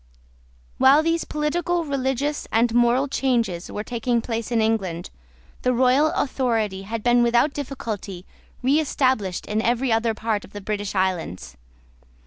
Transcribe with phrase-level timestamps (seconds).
[0.79, 5.11] While these political, religious, and moral changes were taking place in England,
[5.61, 8.25] the Royal authority had been without difficulty
[8.63, 11.55] reestablished in every other part of the British islands.